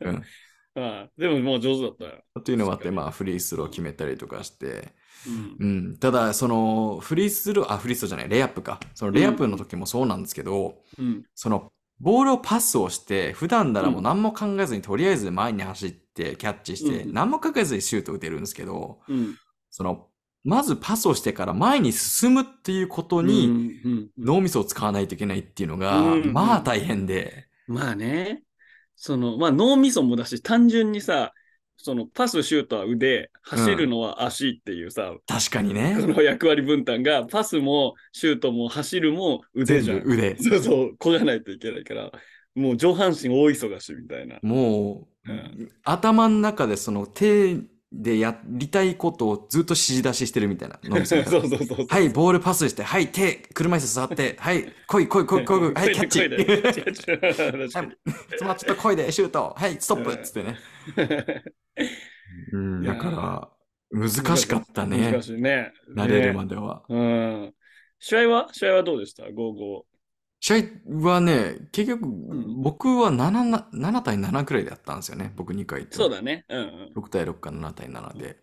[0.00, 0.22] うん
[0.76, 2.42] ああでももう上手だったよ。
[2.44, 4.92] というのもあって、まあフリースロー決めたりとかして、
[5.60, 5.96] うんうん。
[5.98, 8.80] ただ、そのフリースロー、あ、フリースローじゃない、レイアップか。
[8.92, 11.22] そのレイアップの時もそうなんですけど、うん。
[11.34, 17.14] そのボールをパスをして、普段ならもう何も考えずに、とりあえず前に走ってキャッチして、うん。
[17.14, 19.36] 何も考えずにシュート打てるんですけど、うん。
[19.70, 20.08] その、
[20.44, 23.80] まずパスをしてから前に進むっていうことに、
[24.18, 26.32] 脳みそを使わないといけないっていうのが、うん。
[26.32, 28.42] まあ大変で、まあね、
[28.96, 31.32] その、まあ脳みそもだし、単純にさ、
[31.76, 35.94] そのパス、シュートは腕、走るのは足っていうさ、確かにこね。
[36.06, 39.98] の役割分担が、パスもシュートも走るも腕じゃん。
[39.98, 40.36] 全部腕。
[40.38, 42.12] そうそう、こがないといけないから、
[42.54, 44.38] もう上半身大忙しみたいな。
[44.42, 47.56] もう、うん頭の中でその手
[47.92, 51.24] でやりたいことをずっと指示出ししてるみたいなそ そうが。
[51.24, 51.86] そうそうそう。
[51.88, 56.18] はい、ボールパスして、はい、手、車椅子座って、はい、来い来い来い来いはい、キャッチ。
[56.18, 57.36] 声で声で違う違う確
[57.72, 57.92] かに
[58.36, 60.56] つまちょっと来いで、シュート、はい、ストップっつってね。
[62.52, 63.48] うん、だから、
[63.90, 65.22] 難しかったね難。
[65.22, 65.72] しいね。
[65.96, 66.54] 慣れるまで。
[66.54, 66.82] では。
[66.88, 67.54] うん。
[68.00, 68.48] 試合は？
[68.52, 69.82] 試合はどうでした ?5-5。
[70.40, 75.32] 試合はね、結局、ん僕は 7, な7対7くらいでやったんですよね。
[75.36, 75.96] 僕2回行って。
[75.96, 76.44] そうだね。
[76.48, 76.92] うんうん。
[76.96, 78.36] 6対6か7対7で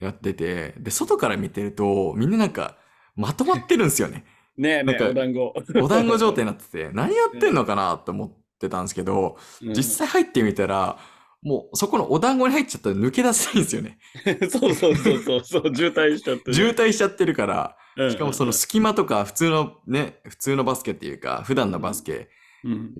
[0.00, 2.78] やってて、で、外から見てると、みんななんか、
[3.14, 4.24] まとまってるんですよね。
[4.56, 5.54] ねえねえ、なんかお団子。
[5.84, 10.98] お団子状態になってて、何やってんのかなと思ってたんですけど、うん実際入ってみたら、
[11.42, 13.98] もうそこのお団子に入っちゃったら抜け出せないんですよね。
[14.50, 16.54] そうそうそうそう、そう渋滞しちゃってる。
[16.54, 18.10] 渋滞しちゃってるから、うん。
[18.10, 22.28] しかもその隙間とか普通のね、普通のバスケっていうか、普段のバスケ、
[22.64, 22.94] うん。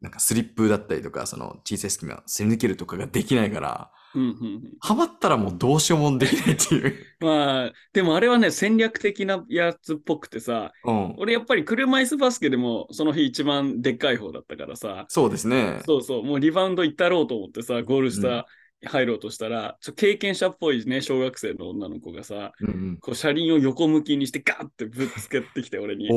[0.00, 6.94] なんかスリップだったりとか、その小さい隙間をすり抜けるとかができないから、うんうんうんハマったらもうどうしようもできないっていう。
[7.20, 11.14] まあ、でもあれはね、戦略的なやつっぽくてさ、うん。
[11.18, 15.80] 俺やっぱり車椅子バスケでもその日一番でっかい方だったからさ、そうですね。
[15.86, 18.44] そうそう、もうリバウンド行ったろうと思ってさ、ゴール下、うん
[18.84, 26.08] 入ろうとしたら、ちょ経験者っぽいね、小学生の女の子がさ、うんうん、こう車輪を横向きにしてガーってぶつけてきて、俺に。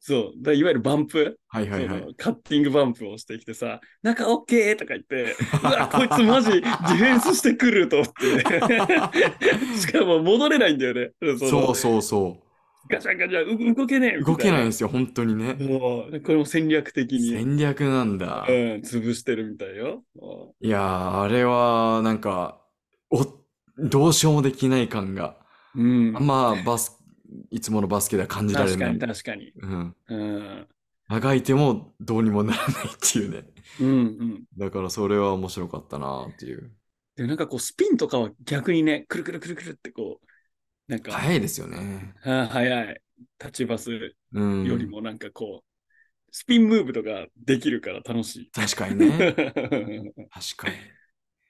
[0.00, 0.42] そう。
[0.42, 9.74] だいわゆるバンプ、はいはいはいカッティングバンプをしてきてさ、中 OK とか言って、 うわ、こいつマジディフェンスしてくると思って。
[9.78, 11.10] しかも戻れないんだよね。
[11.38, 12.38] そうそうそ
[12.88, 14.24] ガチャガチャ、う動けねえう。
[14.24, 15.54] 動けないんいですよ、本当にね。
[15.54, 18.52] もうこれも戦略的に、戦略なんだう。
[18.52, 20.04] ん、潰してるみたいよ。
[20.16, 22.62] ういやー、あれは、なんか、
[23.10, 23.26] お、
[23.78, 25.36] どうしようもできない感が、
[25.78, 26.12] ん。
[26.12, 26.98] まあ、バス、
[27.50, 29.08] いつものバスケでは感じられ確かにない。
[29.08, 29.52] 確かに。
[29.56, 29.96] うん。
[30.08, 30.68] うん。
[31.08, 33.44] あがいてもどうにもならないっていうね。
[33.80, 33.92] うんう
[34.24, 34.44] ん。
[34.56, 36.72] だからそれは面白かったなっていう。
[37.16, 40.25] でもなんかこうスピンとかは逆にね、くるくるくるくるってこう、
[40.88, 42.14] なんか、早いですよね。
[42.22, 43.02] あー早い。
[43.40, 43.90] 立ちバス
[44.32, 44.64] うん。
[44.64, 48.50] よりもなんかこう、スピンムーブとかできるから楽しい。
[48.50, 49.34] 確かにね。
[50.30, 50.74] 確かに。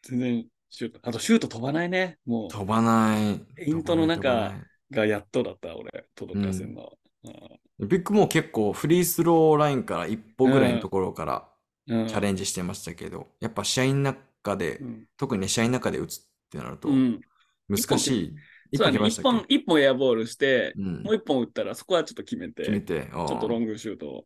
[0.03, 1.01] 全然シュート。
[1.03, 2.18] あとシュート飛ばないね。
[2.25, 3.40] も飛ばない。
[3.55, 6.83] ペイントの中飛ばないうがやっとだった、俺、届かせんの。
[7.25, 11.49] うんビッグも結構フリースローラインから一歩ぐらいのところから
[11.88, 17.20] うんチャレンジしてましたけど、やっぱ試合の中で、うん特にね、試合の中で打つってなるとうん。
[17.68, 18.35] 難しい。
[18.76, 18.98] 一そうだね。
[18.98, 23.02] 本決めましたっ一本、一本エアボールして、けうんもう一本打ったらそこはちょっと決めて、決めて。
[23.02, 24.24] ちちょっとロングシュート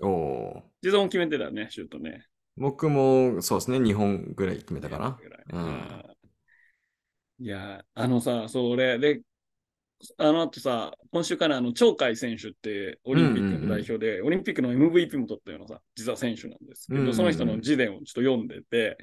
[0.00, 0.64] を。
[0.82, 2.26] 自動も決めてたね、シュートね。
[2.56, 5.18] 僕もそうですね、2本ぐらい決めたかな。
[5.52, 6.04] うんうん
[7.40, 9.22] いや、あのさ、そう、俺、で、
[10.16, 18.98] あの後さ、今週からあの、鳥海選手ってオリンピックの代表で、オリンピックの MVP も取ったようなさ、実は選手なんですけど、うんうんうんその人の自伝をちょっと読んでて、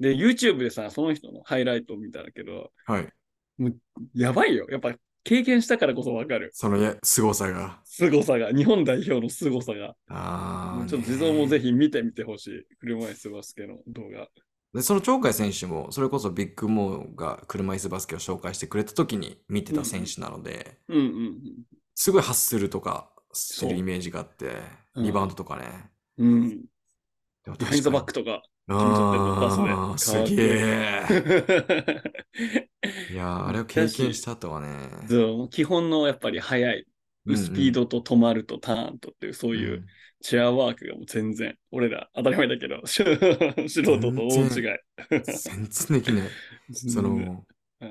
[0.00, 3.12] で、YouTube でさ、その人のハイライトを見たんだけど、はい。
[4.14, 4.66] やばいよ。
[4.70, 6.50] やっぱ経験したからこそわかる。
[6.52, 7.80] そのや凄さが。
[7.84, 9.94] 凄さが、日本代表の凄さが。
[10.08, 10.86] ああ。
[10.86, 12.66] ちょっと地蔵もぜひ見てみてほしい。
[12.80, 14.28] 車椅子バスケの動画。
[14.74, 21.40] で、その鳥海選手も、それこそビッグモーが車椅子バスケを紹介してくれた時に見てた選手なので、うんうん
[21.96, 24.56] すごいハッスルとかするイメージがあって、
[24.96, 25.90] うんリバウンドとかね。
[26.18, 26.28] うん。
[26.28, 26.48] うん。
[27.44, 28.42] でもビハインドバックとか。
[28.68, 31.02] ああ、すげえ。
[33.10, 34.68] いやー あれを経験した後はね。
[35.08, 36.86] そう基本のやっぱり速い、
[37.36, 39.86] スピードと止まるとターンとっていう、そういう
[40.22, 44.78] チェアワークがもう全然、俺ら当たり前だけど、 素人と大違い。
[45.26, 46.30] 全然できない。
[46.72, 47.42] その、うん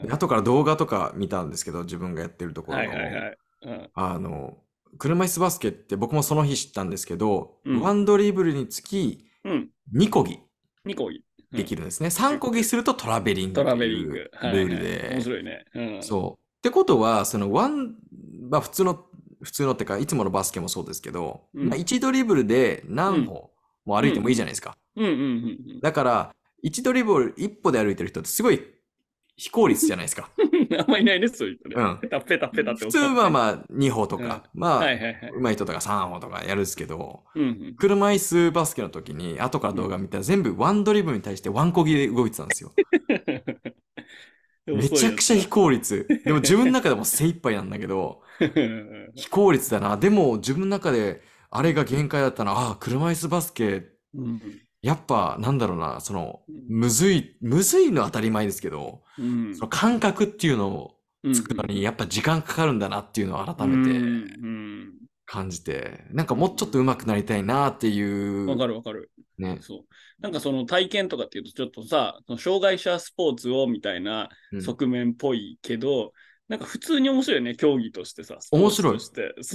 [0.09, 2.93] 後から動画とか見たんですけど、自分がやってるところはいの。
[2.95, 3.38] はいはい。
[3.62, 4.57] うんあの、
[4.97, 9.69] 車椅子バスケって僕もその日知ったんですけど、うんワンドリブルにつきうん。
[9.91, 10.39] 2個ぎ
[10.86, 12.10] 2個いできるんですね。
[12.10, 14.17] 3個ぎするとトラベリングトラっていうベリング。
[14.17, 15.10] ルールで。
[15.13, 15.65] 面白いね。
[15.76, 16.04] うん。
[16.04, 16.43] そう。
[16.58, 17.96] ってことは、そのワン、
[18.50, 19.06] まあ普通の
[19.43, 23.52] 普通のってか、いつものバスケもそうですけど、うんまあ、1ドリブルで何歩
[23.86, 24.78] も歩いてもいいじゃないですか。
[25.82, 28.62] だから、1ドリブル1歩で歩いてる人ってすごい
[29.36, 30.30] 非効率じゃないですか。
[30.38, 30.80] うん。
[30.80, 31.76] あんまいないね、そういう人ね。
[31.76, 35.32] うんペタペタペタって普通はまあ2歩とか、まあ、はいはいはい。
[35.36, 37.76] 上手い人とか3歩とかやるんですけど、うんうん。
[37.76, 42.72] 車椅子バスケの時に、後から動画見たら全部ワンドリブルに対してワンコギで動いてたんですよ。
[44.65, 46.08] めちゃくちゃ非効率。
[46.24, 49.12] でも自分の中でも精一杯なんだけど、率。
[49.15, 49.98] 非効率だな。
[49.98, 52.52] でも自分の中であれが限界だったな。
[52.52, 54.41] ああ、車椅子バスケ、うん
[54.84, 63.91] やっぱなんだろうな、その、むずい、むずいのは当たり前ですけど、うんその感覚っていうのをうん作るのにやっぱ時間かかるんだなっていうのを改うんめて
[64.41, 64.93] うん
[65.26, 68.02] 感じて、なんかもうちょっと上手くなりたいなってい
[68.46, 69.12] うんわう、かるわかる。
[69.38, 69.60] ね。
[69.62, 69.86] そう。
[70.19, 76.13] なんかその体験とかっていうと、ちょっとさ、その障害者スポーツをみたいなうん側面っぽいけど、
[76.50, 78.38] なんか普通に面白いよね、競技としてさ。
[78.52, 78.98] 面白い。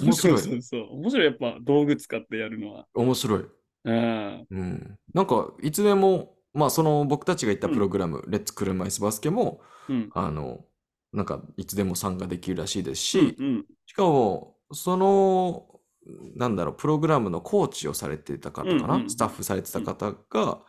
[0.03, 0.61] 面白い。
[0.91, 2.87] 面白い、やっぱ道具使ってやるのは。
[2.95, 3.45] 面白い。
[3.85, 4.47] うん。
[4.51, 4.99] うん。
[5.15, 10.11] なんか、いつでも、まあ、その僕たちが行ったプログラム、レッツ車椅子バスケも、うん。
[10.15, 10.65] あの、
[11.13, 13.67] なんか、いつでも参加できるらしいですし、うん。
[13.87, 15.67] しかも、その、
[16.37, 20.63] なんだろう、プログラムのコーチをされていた方かな、うんうんスタッフされてた方が、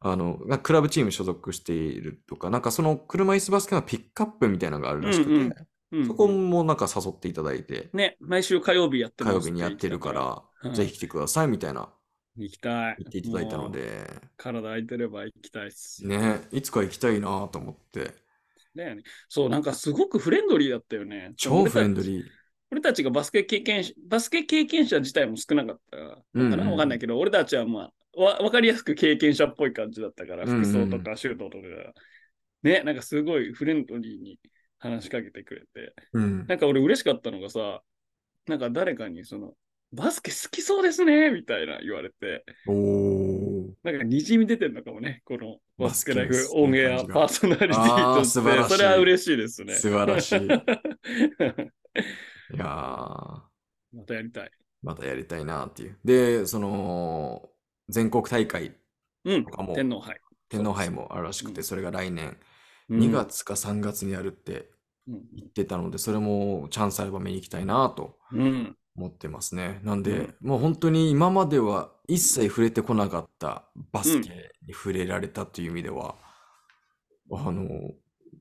[0.00, 5.54] あの、がクラブチーム所属しているとか、なんかその車椅子バスケのピックアップみたいなのがあるらしくて、うんうん
[5.92, 6.06] うん。
[6.06, 11.90] そこもなんか誘っていただいて、ね、毎週火曜日やって火曜日にやってるから、うんぜひ来てくださいみたいな
[12.36, 12.96] 行きたい。
[12.98, 13.70] 言っていただいたの。
[13.70, 16.06] で、体空いてれば行きたいっす。
[16.06, 18.12] ね、いつか行きたいなと思って、
[18.74, 19.02] だよね。
[19.28, 21.32] そう、なんかすごくフレンドリーだったよね。
[21.36, 22.04] 超フレンドー。
[22.04, 22.24] リー。
[22.70, 31.92] 俺たちがバスケ経験し、バスケ経験者自体も少なかったのかな、うんうんわかんないけど、俺たちはまあ、わわかりやすく経験者っぽい感じだったから、うんうん服装とかシュートとかが。
[32.62, 34.40] ね、なんかすごいフレンドリーに
[34.78, 35.94] 話しかけてくれて。
[36.14, 36.46] うん。
[36.46, 37.82] なんか俺嬉しかったのがさ、
[38.46, 39.54] なんか誰かにその、
[39.94, 43.72] バスケ好きそうですねみたいな言われて、おー。
[43.84, 49.74] なんかにじみ出てるのかもね、このバスケライフオンエアパーソナリティとして、それは嬉しいですね。
[49.74, 50.36] 素晴らしい。
[50.44, 50.64] いま
[53.94, 54.50] やー、たやりたい。
[54.82, 55.98] またやりたいなっていう。
[56.04, 57.48] で、その、
[57.88, 58.76] 全国大会、
[59.24, 60.20] うんとかも、天皇杯。
[60.48, 62.36] 天皇杯もあるらしくて、うんそれが来年
[62.90, 64.70] うん2月か3月にやるって
[65.08, 68.18] うん言ってたので、それもチャンスあれば見に行きたいなと
[68.96, 69.04] うん。
[69.04, 69.80] 思ってますね。
[69.82, 76.16] なんで、うんもう本当に今までは一切触れてこなかったバスケに触れられたという意味では、
[77.30, 77.92] あの、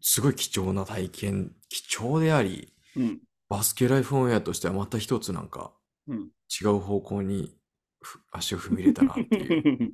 [0.01, 3.19] すごい貴重な体験、貴重であり、うん。
[3.49, 5.71] バスケライフオンエアとしてはまた一つなんか
[6.07, 6.29] うん。
[6.49, 7.55] 違う方向に
[8.01, 9.93] ふ足を踏み入れたなっていう。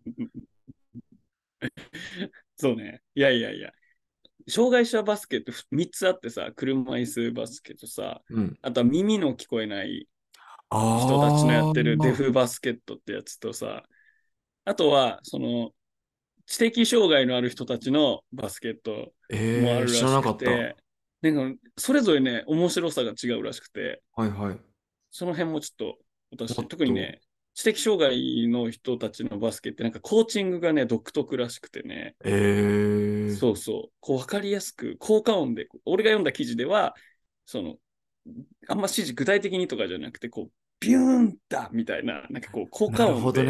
[2.57, 3.01] そうね。
[3.15, 3.71] いやいやいや。
[4.47, 8.57] 障害者バスケって3つあってさ、車椅子バスケとさ、うん。
[8.61, 10.18] あとは耳の聞こえないあ
[10.71, 12.25] 人たちのやってるデフ。
[12.25, 13.83] フバスケットってやつとさ、
[14.65, 15.71] あとは、その、
[16.45, 20.37] 知的障害のある人たちのバスケットえー、もあるらし知らなかった。
[20.37, 20.75] くて、
[21.21, 24.59] なんか、それぞれね、面白さが違うらしくて、はいはい。
[25.11, 25.97] その辺もちょっと、
[26.31, 27.21] 私、特にね、
[27.53, 36.95] 知的障害の人たちのバスケって、なんかコーチングがね、独特らしくてね、えー、そうそう、こう分かりやすく、効果音で、俺が読んだ記事では、
[37.45, 37.75] その、
[38.67, 43.45] あんま指示具体的にとかじゃなくて、こう、ビューンだみたいな、なんかこう、効果音で。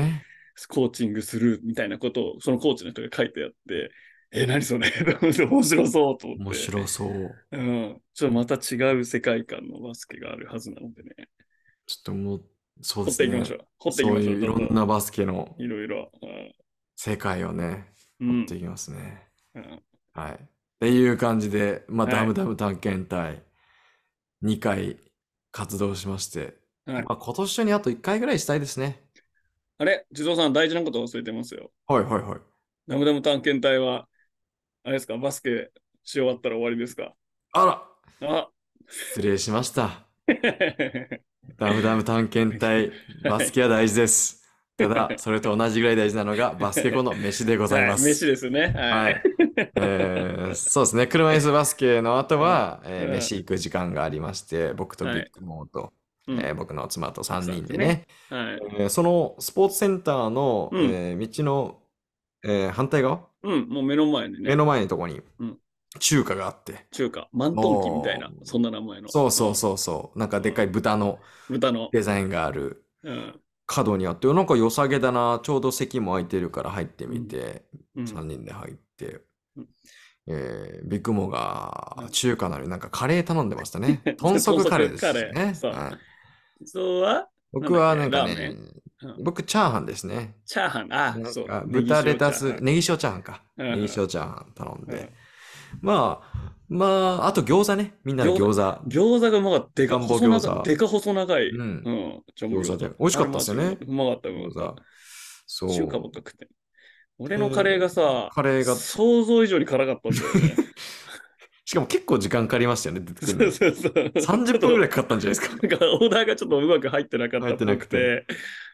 [0.67, 3.91] コーチングするみたいなことを、そのコーチの人が書いてあって、
[4.31, 4.91] え、何それ？
[5.21, 6.43] 面白そうと思って。
[6.43, 7.37] 面白そう。
[7.51, 8.01] うん。
[8.13, 11.29] ちょっとまた違う世界観のバスケがあるはずなのでね。
[11.87, 12.45] ちょっともう、
[12.81, 13.27] そう掘ですね。
[13.27, 13.67] っていきましょう。
[13.79, 14.23] 掘っていきましょう。
[14.23, 16.11] そういういろどんなバスケのいろいろ。
[16.95, 19.27] 世界をね、うん掘っていきますね。
[19.55, 20.33] うんはい。
[20.33, 20.37] っ
[20.79, 23.41] ていう感じで、まあ、はいダムダム探検隊、
[24.43, 24.99] 2回
[25.51, 26.58] 活動しまして、
[26.93, 29.03] はいまあ、今年中にあと1回ぐらいしたいですね。
[29.79, 30.05] あれ？
[30.11, 31.71] 地蔵さん、大事なこと忘れてますよ。
[31.87, 32.39] はいはいはい。
[32.87, 34.07] ダムダム探検隊は、
[34.83, 35.71] あれですか、バスケ
[36.03, 37.15] し終わったら終わりですか？
[37.53, 37.87] あら
[38.21, 38.49] あ
[38.87, 40.07] 失礼しました。
[41.57, 42.91] ダムダム探検隊、
[43.27, 44.43] バスケは大事です。
[44.77, 48.03] ただ、それと同じぐらい大事なのが、バスケ後の飯でございます。
[48.03, 48.73] はい飯ですね。
[48.75, 49.21] ははいい。。
[49.75, 51.07] えーそうですね。
[51.07, 55.93] 車椅子バスケの後は、えーうん飯行く時間がありまして、僕とビはいッグモーと、
[56.27, 56.39] うん。
[56.39, 57.85] えー僕の妻と3人でね。
[57.85, 58.59] ね、はい。
[58.79, 60.81] えーそのスポーツセンターの、うん。
[60.91, 61.79] えー道の、
[62.43, 64.49] えー反対側、うん、もう目の前にね。
[64.49, 65.57] 目、の前のとこにうん。
[65.99, 68.29] 中華があって、中華、マントンキみたいな。
[68.43, 69.09] そんな名前の。
[69.09, 71.89] そうそうそうそう、なんかでっかい豚の豚の。
[71.91, 72.85] デザインがある。
[73.03, 73.39] うん。
[73.65, 77.63] 角にあって、なんか良さげだな、ちょうど席も空いてるから入ってみて、
[77.95, 78.05] うん。
[78.05, 79.21] 3人で入って。
[79.57, 79.67] うん、
[80.27, 84.01] えービッグモーが中華なのになんかカレー頼んでましたね。
[84.19, 85.53] 豚足カレーですね。
[85.55, 85.71] そう。
[85.71, 86.08] はい
[86.65, 88.55] そうは僕はなんかね
[89.23, 90.35] 僕チャーハンですね。
[90.45, 91.63] チャーハン、あそうか。
[91.65, 93.43] 豚レタス、ネギ塩チャーハンか。
[93.57, 95.13] うんネギ塩チャーハン頼んうんで。
[95.81, 96.85] まあ、ま
[97.21, 97.95] あ、あと餃子ね。
[98.03, 98.89] みんなで餃子。
[98.89, 99.81] 餃子がうまかった。
[99.81, 100.63] でか細長い。
[100.63, 101.49] でか細長い。
[101.49, 104.75] うん餃子で美味しかったですよねうまかった、餃子。
[105.47, 105.73] そた。
[105.73, 106.09] 中華ば。
[106.09, 106.47] か食ってん。
[107.19, 110.55] 俺のカレーがさ、カレーが、想像以上に辛かったんだよね。
[111.69, 113.01] しかも結構時間かかりましたよね。
[113.01, 113.93] 出てくそうるそうそう。
[113.93, 115.55] 30分ぐらいかかったんじゃないですか。
[115.55, 118.25] なんかオーダーがちょっとうまく入ってなかったっぽく入ってて、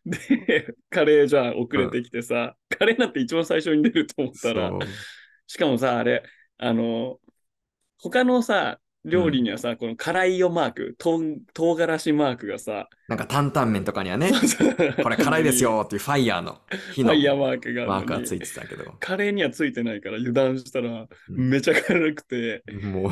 [0.06, 4.72] で、カレーじゃあ遅れてきてさ、カレーなんて一番最初に出ると思ったら
[5.46, 6.24] しかもさ、あれ、
[6.58, 7.20] あの、
[7.98, 15.64] 他のさ、料理にはさ、この辛いよマーク、とん唐辛子マークがさ、なんか担々麺とかにはね、ここれ辛いです。
[15.64, 16.60] よっていうファイヤーの
[16.92, 23.12] 火フのァイヤーマークがあマークがついてたけど、カレーにはついてないから油断したら、うんめちゃ辛くて、もう、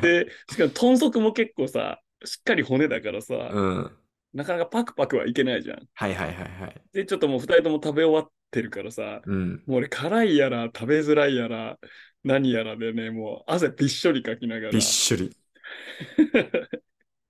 [0.00, 3.96] で、しかも豚足も結構さ、しっかり骨だからさ、うん。
[4.34, 5.88] なかなかパクパクはいけないじゃん。
[5.94, 6.82] はいはいはいはい。
[6.92, 9.62] で、ちょっともう二人とも食べ終わってるからさ、うん。
[9.66, 11.78] もう俺辛いやら食べづらいやら
[12.26, 14.72] 何やらでね、もう汗びっしょりかきながら。
[14.72, 15.30] びっしょり。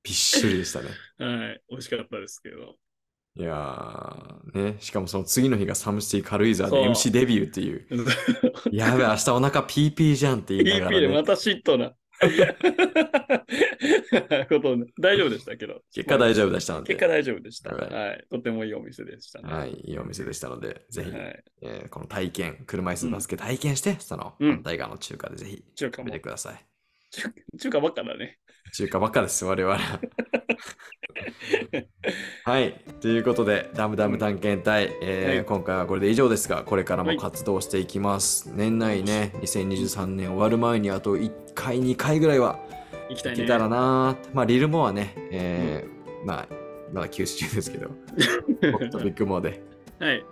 [0.02, 0.88] びっしょりでしたね。
[1.18, 2.76] はい、美味しかったですけど。
[3.38, 7.86] いやー、ね、しかもその次の日がサムシティ軽井沢で MC デビューっていう、
[8.72, 11.92] やべえ、明日お腹ピーピーじゃんって言いなが PP ら、ね、でまた嫉妬な。
[14.48, 15.82] こと大丈夫でしたけど。
[15.92, 17.74] 結果大丈夫でしたので、結果大丈夫でした。
[17.74, 18.26] はいはい。
[18.30, 19.52] とてもいいお店でしたね。
[19.52, 21.44] はい、いいお店でしたので、ぜひ、はい。
[21.62, 26.20] えーこの体験、車椅子バスケ体験して、そのうん反対側の中華でぜひ中華も食べて。
[26.20, 26.66] ください。
[27.10, 28.38] 中中華ばっかだね。
[28.74, 29.80] 中華ばっかです、我々は。
[32.44, 32.84] はい。
[33.00, 38.50] ということで、ダムダム探検隊、えーはい今回はこれで以上ですが、これからはいも活動していきます。
[38.52, 42.58] 年内ね、2023年終わる前にあと1回、2回ぐらいは
[43.10, 43.38] 行きたいね。
[43.38, 46.46] 行けたらな、まあ、リルモアね、えーまあ、
[46.92, 47.90] まだ休止中ですけど、
[48.72, 49.62] 僕とビッグモアで
[49.98, 50.24] はい。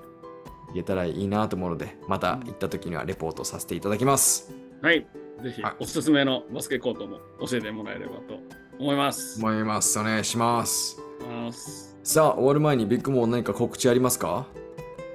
[0.68, 4.52] 行けたらいいなと思うので、また行った時にはレポートさせていただきます。
[4.82, 5.06] はい。
[5.42, 8.38] ぜひはい、おすすめのバスケコートも教えてもらえればと
[8.78, 9.38] 思います。
[9.40, 9.98] 思います。
[9.98, 10.98] お願いします。
[11.28, 14.46] ますさあ、終わる前にビッグモア何か告知ありますか？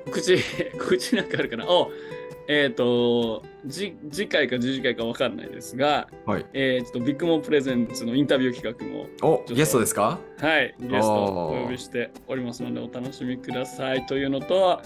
[0.06, 0.38] 告知、
[0.80, 1.66] 告知なんかあるかな？
[1.70, 1.92] お
[2.52, 6.46] えっ、と、じ次回か次次回かわかんないですが、はい。
[6.54, 10.20] えー、ちょっとビッグモンプレゼンツのインタビュー企画も、お、とゲストですか？
[10.40, 14.82] はい、ゲストおーお呼びしておりますので、お楽しみくださいというのと、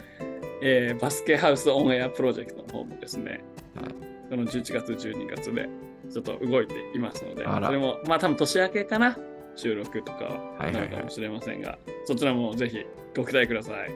[0.62, 3.44] えーバスケハウスオンエアプロジェクトの方もですね、
[3.76, 3.94] はい
[4.30, 5.70] この11月、12月で
[6.12, 9.18] ちょっと動いていますので、それも、まあ多分年明けかな、
[9.56, 13.92] 収録とかははいはいはいなるかもしれませんが、そちらもぜひご期待ください。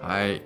[0.00, 0.42] はい。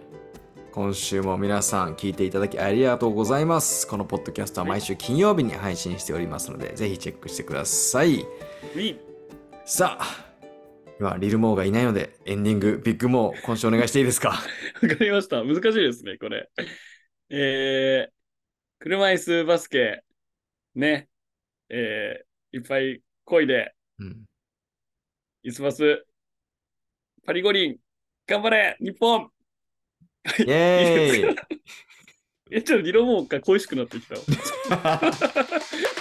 [0.76, 3.86] 今週も皆さん聞いていただきありがとうございます。
[3.88, 8.26] このポッドキャストは毎週金曜日に配信しておりますので、ぜひチェックしてください。
[9.64, 10.34] さあ、
[11.00, 14.28] 今、リルモーがいないので、エンディング、ビッグモー、今週お願いしていいですか？
[14.82, 15.42] わかりました。
[15.42, 16.50] 難しいですね、これ。
[17.30, 18.12] えー、
[18.78, 20.02] 車椅子バスケ、
[20.74, 21.08] ね、
[21.70, 24.26] えー、いっぱい漕いで、うん。
[25.42, 26.04] イスバス、
[27.24, 27.78] パリ五輪、
[28.26, 29.30] 頑張れ、日本
[30.38, 31.36] イェーイ
[32.50, 35.00] え、ちょっとリロモーが恋しくなってきたわ。